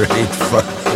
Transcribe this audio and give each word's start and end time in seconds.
Great 0.00 0.34
fun. 0.34 0.89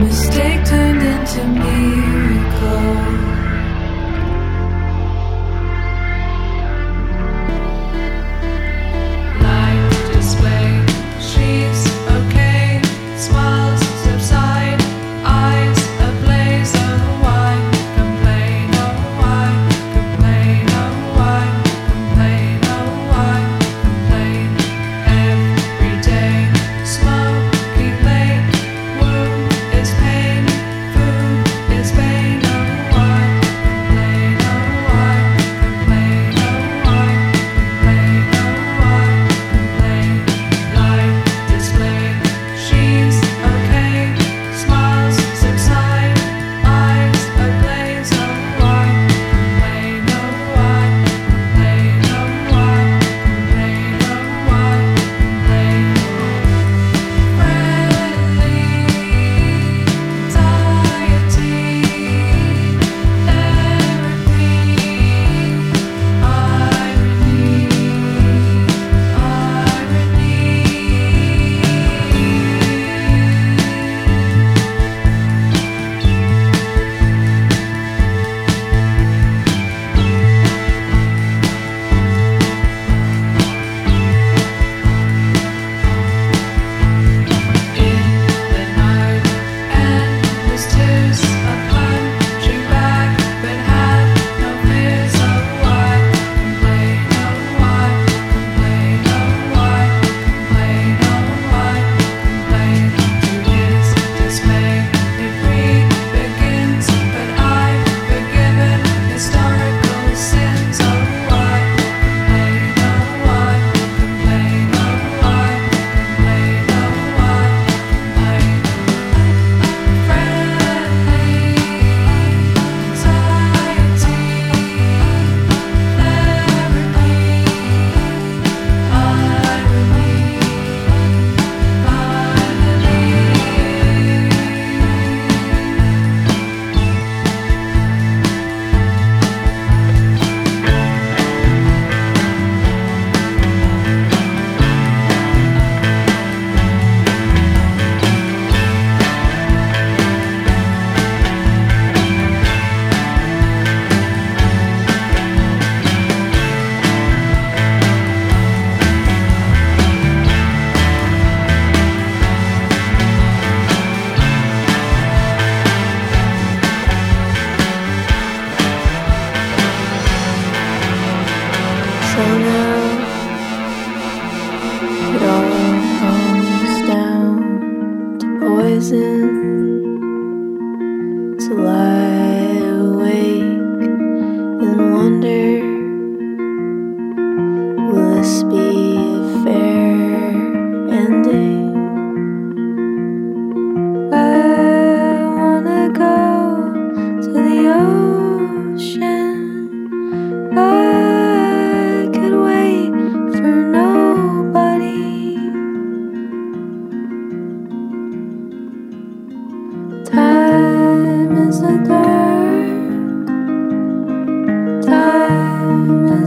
Mistake 0.00 0.64
turned 0.64 1.02
into 1.02 1.46
miracle. 1.46 3.29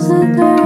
the 0.08 0.26
girl. 0.36 0.63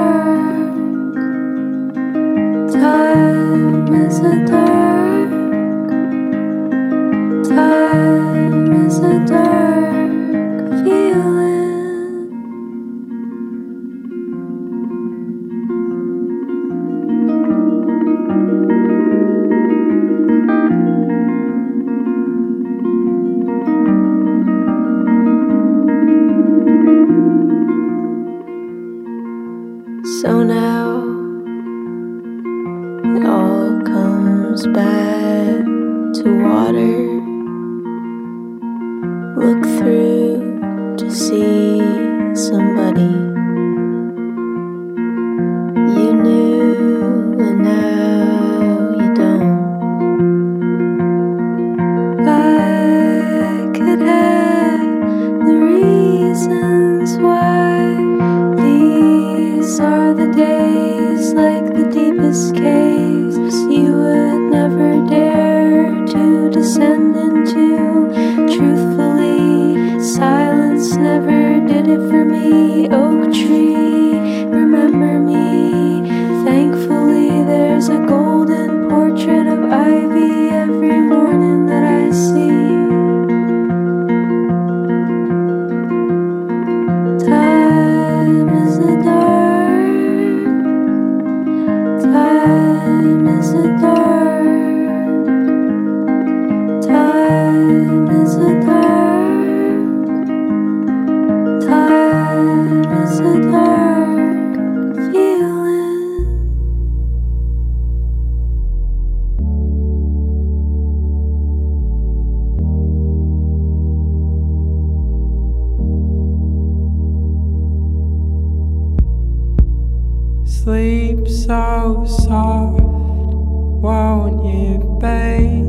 so 121.27 122.05
soft, 122.07 122.81
won't 122.81 124.45
you, 124.45 124.97
babe? 125.01 125.65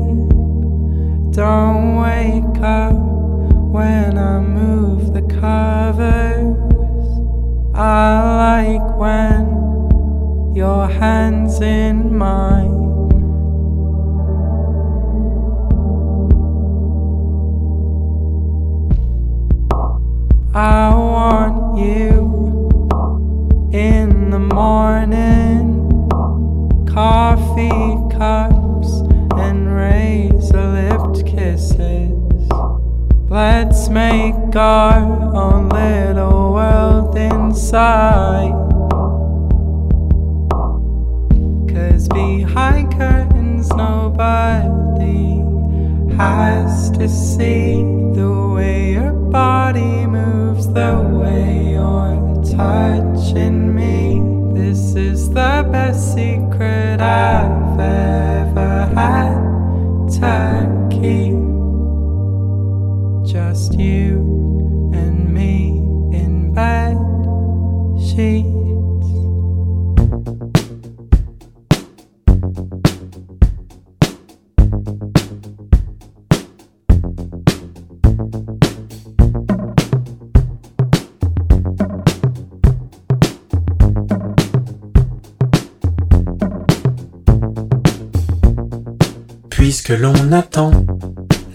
Don't 1.33 1.97
wake 1.97 2.61
up 2.63 2.93
when 2.93 4.17
I 4.17 4.39
move 4.39 5.13
the 5.13 5.21
covers. 5.21 6.55
I 7.75 8.71
like 8.71 8.97
when 8.97 10.55
your 10.55 10.87
hands 10.87 11.59
in 11.59 12.17
mine. 12.17 12.77
I 20.53 20.89
want 20.95 21.77
you 21.77 22.79
in 23.71 24.29
the 24.31 24.39
morning. 24.39 24.98
Make 33.89 34.55
our 34.55 35.01
own 35.35 35.69
little 35.69 36.53
world 36.53 37.17
inside. 37.17 38.53
Cause 41.73 42.07
behind 42.09 42.93
curtains, 42.95 43.69
nobody 43.69 45.41
has 46.15 46.91
to 46.91 47.09
see 47.09 47.81
the 48.13 48.53
way 48.55 48.91
your 48.93 49.11
body 49.11 50.05
moves, 50.05 50.71
the 50.71 51.08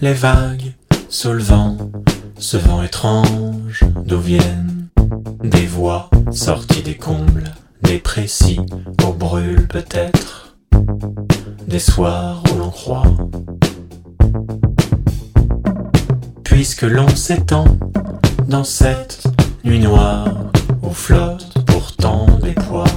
les 0.05 0.13
vagues 0.13 0.71
sous 1.09 1.33
le 1.33 1.41
vent, 1.41 1.77
ce 2.37 2.57
vent 2.57 2.83
étrange 2.83 3.83
d'où 4.05 4.19
viennent 4.19 4.87
des 5.43 5.65
voix 5.65 6.11
sorties 6.31 6.83
des 6.83 6.93
combles, 6.93 7.55
des 7.81 7.97
précis 7.97 8.59
au 9.03 9.13
brûle 9.13 9.67
peut-être, 9.67 10.57
des 11.67 11.79
soirs 11.79 12.43
où 12.51 12.59
l'on 12.59 12.69
croit. 12.69 13.11
Puisque 16.43 16.83
l'on 16.83 17.09
s'étend 17.09 17.65
dans 18.47 18.63
cette 18.63 19.23
nuit 19.63 19.79
noire 19.79 20.51
où 20.83 20.91
flottent 20.91 21.65
pourtant 21.65 22.27
des 22.43 22.53
poids 22.53 22.93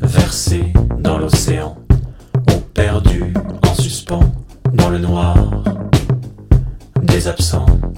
versés 0.00 0.72
dans 1.00 1.18
l'océan, 1.18 1.76
ont 2.48 2.62
perdu 2.74 3.34
dans 4.74 4.88
le 4.88 4.98
noir 4.98 5.81
des 7.22 7.28
absents. 7.28 7.91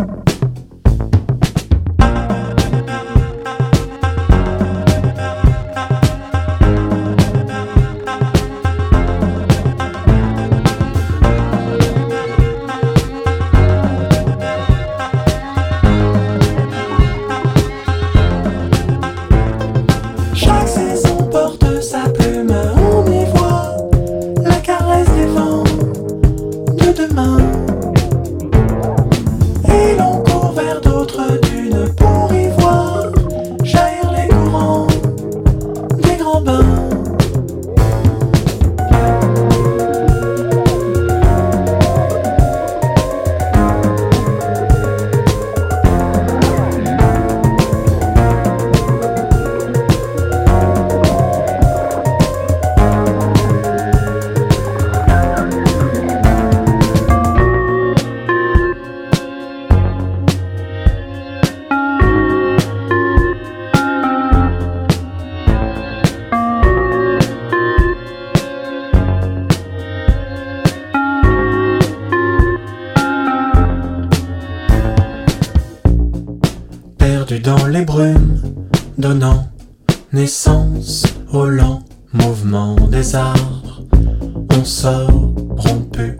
Rompu, 84.64 86.16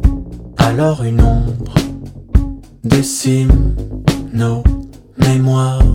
alors 0.59 1.03
une 1.03 1.23
ombre 1.23 1.73
décime 2.85 3.75
nos 4.35 4.63
mémoires. 5.17 5.94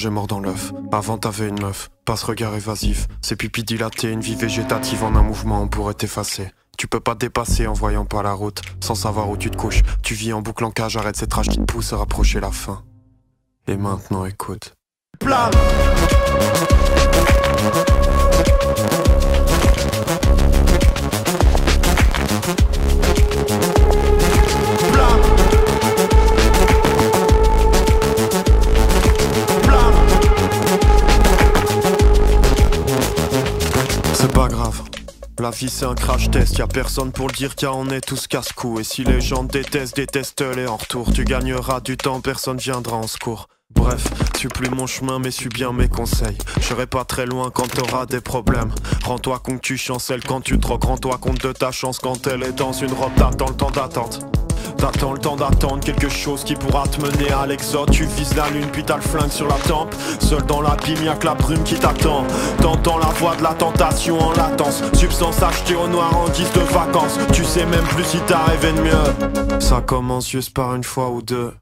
Projets 0.00 0.14
morts 0.14 0.28
dans 0.28 0.40
l'œuf. 0.40 0.72
Avant 0.92 1.18
t'avais 1.18 1.46
une 1.46 1.60
meuf. 1.60 1.90
Pas 2.06 2.16
ce 2.16 2.24
regard 2.24 2.54
évasif. 2.54 3.06
Ces 3.20 3.36
pupilles 3.36 3.64
dilatées, 3.64 4.10
une 4.10 4.22
vie 4.22 4.34
végétative 4.34 5.04
en 5.04 5.14
un 5.14 5.22
mouvement, 5.22 5.60
on 5.60 5.68
pourrait 5.68 5.92
t'effacer. 5.92 6.52
Tu 6.78 6.86
peux 6.86 7.00
pas 7.00 7.14
dépasser 7.14 7.66
en 7.66 7.74
voyant 7.74 8.06
pas 8.06 8.22
la 8.22 8.32
route, 8.32 8.62
sans 8.82 8.94
savoir 8.94 9.28
où 9.28 9.36
tu 9.36 9.50
te 9.50 9.58
couches. 9.58 9.82
Tu 10.02 10.14
vis 10.14 10.32
en 10.32 10.40
boucle 10.40 10.64
en 10.64 10.70
cage, 10.70 10.96
arrête 10.96 11.16
cette 11.16 11.34
rage 11.34 11.50
qui 11.50 11.58
te 11.58 11.64
pousse 11.64 11.92
à 11.92 11.98
rapprocher 11.98 12.40
la 12.40 12.50
fin. 12.50 12.82
Et 13.68 13.76
maintenant 13.76 14.24
écoute. 14.24 14.72
La 35.40 35.48
vie 35.48 35.70
c'est 35.70 35.86
un 35.86 35.94
crash 35.94 36.30
test, 36.30 36.58
y 36.58 36.60
a 36.62 36.66
personne 36.66 37.12
pour 37.12 37.26
le 37.28 37.32
dire 37.32 37.54
car 37.54 37.74
on 37.74 37.88
est 37.88 38.02
tous 38.02 38.26
casse-cou. 38.26 38.78
Et 38.78 38.84
si 38.84 39.04
les 39.04 39.22
gens 39.22 39.42
détestent, 39.42 39.96
détestent-les 39.96 40.66
en 40.66 40.76
retour. 40.76 41.14
Tu 41.14 41.24
gagneras 41.24 41.80
du 41.80 41.96
temps, 41.96 42.20
personne 42.20 42.58
viendra 42.58 42.98
en 42.98 43.06
secours 43.06 43.48
Bref, 43.80 44.04
suis 44.36 44.48
plus 44.48 44.68
mon 44.68 44.86
chemin 44.86 45.18
mais 45.18 45.30
suis 45.30 45.48
bien 45.48 45.72
mes 45.72 45.88
conseils. 45.88 46.36
Je 46.58 46.66
serai 46.66 46.86
pas 46.86 47.04
très 47.04 47.24
loin 47.24 47.50
quand 47.50 47.66
t'auras 47.66 48.04
des 48.04 48.20
problèmes. 48.20 48.70
Rends-toi 49.04 49.38
compte 49.38 49.62
tu 49.62 49.78
chancelles 49.78 50.22
quand 50.22 50.42
tu 50.42 50.58
te 50.58 50.66
rends-toi 50.66 51.16
compte 51.16 51.40
de 51.40 51.52
ta 51.52 51.72
chance 51.72 51.98
quand 51.98 52.26
elle 52.26 52.42
est 52.42 52.52
dans 52.52 52.72
une 52.72 52.92
robe. 52.92 53.14
T'attends 53.16 53.48
le 53.48 53.54
temps 53.54 53.70
d'attente 53.70 54.20
T'attends 54.76 55.14
le 55.14 55.18
temps 55.18 55.36
d'attendre 55.36 55.80
quelque 55.80 56.10
chose 56.10 56.44
qui 56.44 56.56
pourra 56.56 56.86
te 56.88 57.00
mener 57.00 57.32
à 57.32 57.46
l'exode. 57.46 57.90
Tu 57.90 58.04
vises 58.04 58.36
la 58.36 58.50
lune 58.50 58.68
puis 58.70 58.84
t'as 58.84 58.96
le 58.96 59.02
flingue 59.02 59.30
sur 59.30 59.48
la 59.48 59.56
tempe. 59.66 59.94
Seul 60.20 60.42
dans 60.42 60.60
l'abîme 60.60 61.02
y'a 61.02 61.14
que 61.14 61.24
la 61.24 61.34
brume 61.34 61.64
qui 61.64 61.76
t'attend. 61.76 62.26
T'entends 62.60 62.98
la 62.98 63.06
voix 63.06 63.34
de 63.36 63.42
la 63.42 63.54
tentation 63.54 64.20
en 64.20 64.32
latence. 64.32 64.82
Substance 64.92 65.42
achetée 65.42 65.74
au 65.74 65.88
noir 65.88 66.14
en 66.14 66.28
guise 66.28 66.52
de 66.52 66.60
vacances. 66.60 67.18
Tu 67.32 67.44
sais 67.44 67.64
même 67.64 67.84
plus 67.84 68.04
si 68.04 68.18
t'as 68.26 68.44
rêvé 68.44 68.72
de 68.72 68.80
mieux. 68.82 69.60
Ça 69.60 69.80
commence 69.80 70.28
juste 70.28 70.52
par 70.52 70.74
une 70.74 70.84
fois 70.84 71.08
ou 71.08 71.22
deux 71.22 71.54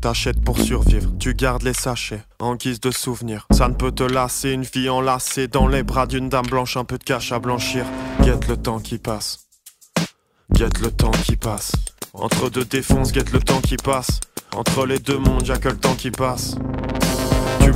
t'achètes 0.00 0.44
pour 0.44 0.58
survivre, 0.58 1.10
tu 1.18 1.34
gardes 1.34 1.62
les 1.62 1.72
sachets 1.72 2.22
en 2.38 2.56
guise 2.56 2.80
de 2.80 2.90
souvenir. 2.90 3.46
Ça 3.52 3.68
ne 3.68 3.74
peut 3.74 3.92
te 3.92 4.02
lasser, 4.02 4.50
une 4.50 4.62
vie 4.62 4.88
enlacée 4.88 5.46
dans 5.46 5.68
les 5.68 5.82
bras 5.82 6.06
d'une 6.06 6.28
dame 6.28 6.46
blanche, 6.46 6.76
un 6.76 6.84
peu 6.84 6.98
de 6.98 7.04
cash 7.04 7.32
à 7.32 7.38
blanchir. 7.38 7.84
Guette 8.22 8.48
le 8.48 8.56
temps 8.56 8.80
qui 8.80 8.98
passe, 8.98 9.46
guette 10.52 10.80
le 10.80 10.90
temps 10.90 11.12
qui 11.12 11.36
passe. 11.36 11.72
Entre 12.12 12.50
deux 12.50 12.64
défonces, 12.64 13.12
guette 13.12 13.32
le 13.32 13.40
temps 13.40 13.60
qui 13.60 13.76
passe. 13.76 14.20
Entre 14.54 14.86
les 14.86 14.98
deux 14.98 15.18
mondes, 15.18 15.46
y'a 15.46 15.58
que 15.58 15.68
le 15.68 15.76
temps 15.76 15.94
qui 15.94 16.10
passe. 16.10 16.56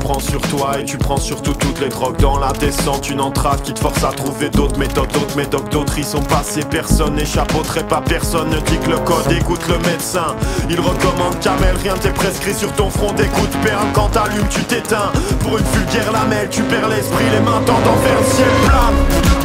Prends 0.00 0.18
sur 0.18 0.40
toi 0.40 0.78
et 0.80 0.84
tu 0.84 0.98
prends 0.98 1.18
surtout 1.18 1.54
toutes 1.54 1.80
les 1.80 1.88
drogues. 1.88 2.16
Dans 2.18 2.38
la 2.38 2.52
descente 2.52 3.08
Une 3.08 3.20
entrave 3.20 3.62
qui 3.62 3.72
te 3.72 3.80
force 3.80 4.02
à 4.02 4.08
trouver 4.08 4.50
d'autres 4.50 4.78
méthodes, 4.78 5.12
d'autres 5.12 5.36
méthodes, 5.36 5.68
d'autres. 5.70 5.98
Y 5.98 6.04
sont 6.04 6.22
passés 6.22 6.62
Personne 6.70 7.14
n'échappe 7.14 7.54
au 7.54 7.62
trépas, 7.62 8.02
personne. 8.04 8.50
Ne 8.50 8.60
dit 8.60 8.78
que 8.78 8.90
le 8.90 8.98
code 8.98 9.30
Écoute 9.30 9.62
le 9.68 9.78
médecin, 9.78 10.34
il 10.68 10.80
recommande 10.80 11.38
Camel 11.40 11.76
Rien 11.82 11.94
t'est 11.94 12.12
prescrit 12.12 12.54
sur 12.54 12.72
ton 12.72 12.90
front. 12.90 13.12
D'écoute 13.12 13.50
Perle 13.62 13.86
quand 13.94 14.08
t'allumes 14.08 14.48
tu 14.48 14.62
t'éteins. 14.64 15.12
Pour 15.40 15.58
une 15.58 15.64
vulgaire 15.64 16.12
lamelle 16.12 16.48
tu 16.50 16.62
perds 16.62 16.88
l'esprit 16.88 17.24
Les 17.32 17.40
mains 17.40 17.62
tendant 17.66 17.96
vers 18.02 18.18
le 18.18 18.26
ciel 18.26 18.48
plat 18.66 19.39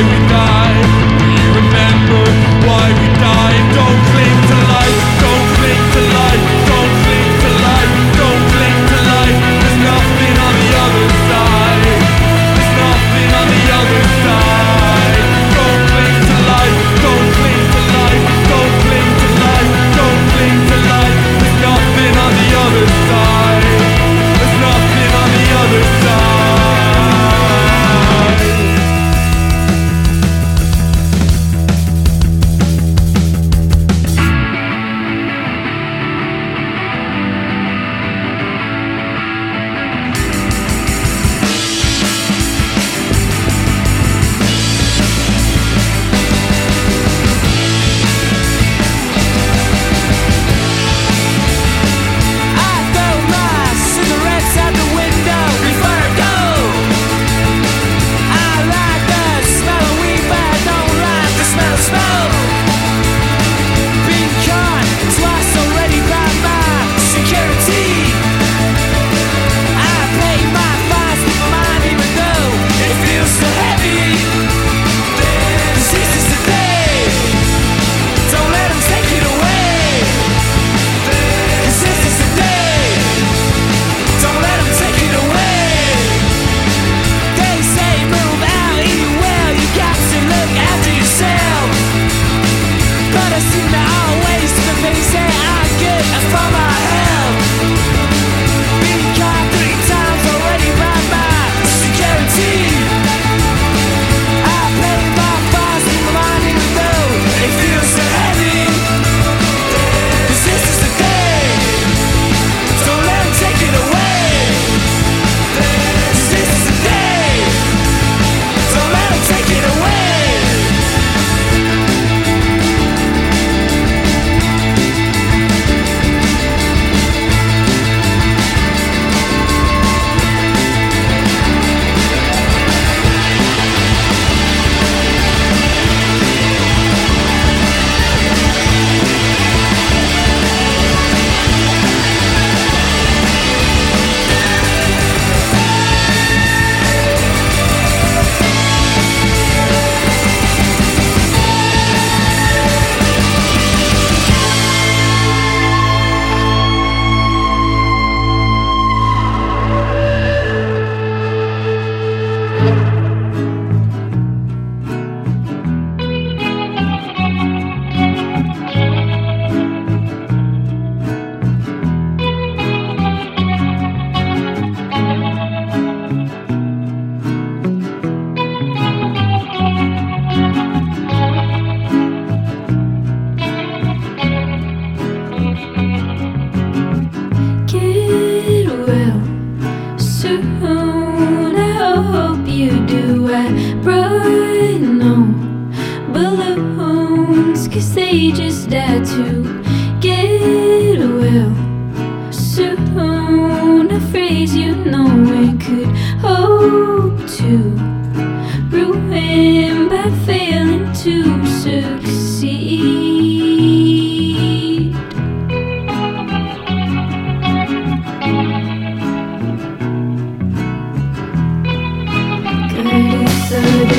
life. 0.00 0.27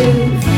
You 0.10 0.49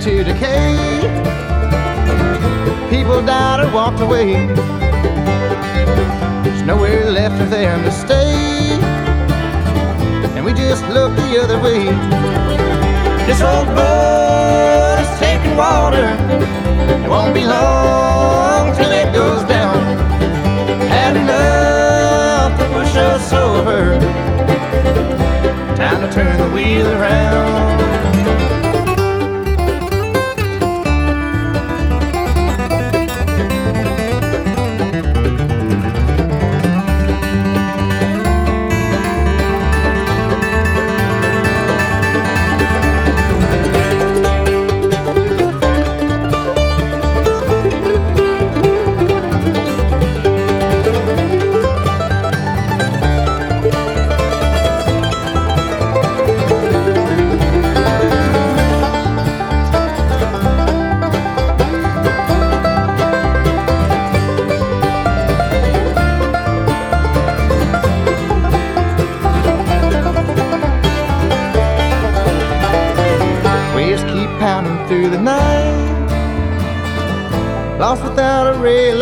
to 0.00 0.24
decay. 0.24 0.76
People 2.88 3.20
died 3.20 3.60
or 3.60 3.70
walked 3.70 4.00
away. 4.00 4.46
There's 6.42 6.62
nowhere 6.62 7.10
left 7.10 7.36
for 7.36 7.44
them 7.44 7.84
to 7.84 7.90
stay. 7.90 8.80
And 10.34 10.42
we 10.42 10.54
just 10.54 10.88
look 10.88 11.14
the 11.16 11.42
other 11.42 11.60
way. 11.60 11.84
This 13.26 13.42
old 13.42 13.66
boat 13.76 15.00
is 15.02 15.18
taking 15.18 15.54
water. 15.54 16.08
It 17.04 17.08
won't 17.10 17.34
be 17.34 17.44
long 17.44 18.74
till 18.74 18.90
it 18.90 19.12
goes 19.12 19.42
down. 19.44 19.76
Had 20.88 21.14
enough 21.14 22.58
to 22.58 22.64
push 22.72 22.96
us 22.96 23.32
over. 23.34 23.98
Time 25.76 26.00
to 26.00 26.10
turn 26.10 26.38
the 26.38 26.48
wheel 26.54 26.86
around. 26.86 27.99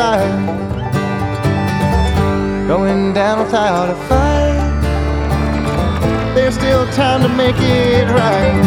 fire. 0.09 0.41
Going 2.67 3.13
down 3.13 3.37
without 3.45 3.89
a 3.97 3.99
fight. 4.09 4.57
There's 6.35 6.55
still 6.55 6.85
time 6.93 7.21
to 7.27 7.31
make 7.43 7.59
it 7.59 8.07
right. 8.23 8.63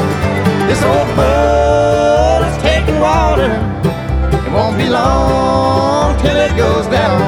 This 0.69 0.81
old 0.91 1.09
boat 1.19 2.41
is 2.49 2.57
taking 2.69 2.99
water. 3.09 3.53
It 4.45 4.51
won't 4.57 4.77
be 4.83 4.87
long 5.01 6.19
till 6.21 6.37
it 6.47 6.53
goes 6.63 6.85
down. 6.99 7.19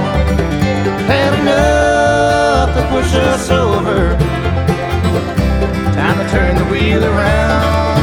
Had 1.11 1.31
enough 1.41 2.69
to 2.77 2.81
push 2.93 3.11
us 3.31 3.49
over. 3.49 3.97
Time 5.99 6.17
to 6.21 6.25
turn 6.35 6.53
the 6.61 6.67
wheel 6.71 7.03
around. 7.03 8.01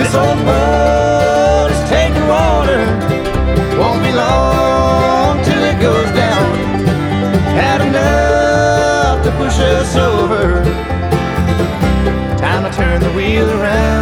This 0.00 0.12
old 0.22 0.40
boat 0.50 1.68
is 1.76 1.82
taking 1.96 2.26
water. 2.36 2.80
Won't 3.78 4.02
be 4.02 4.12
long 4.12 4.65
goes 5.86 6.10
down. 6.16 6.46
Had 7.62 7.80
enough 7.88 9.22
to 9.24 9.30
push 9.40 9.58
us 9.60 9.94
over. 9.94 10.64
Time 12.36 12.62
to 12.64 12.76
turn 12.76 13.00
the 13.00 13.12
wheel 13.12 13.48
around. 13.48 13.95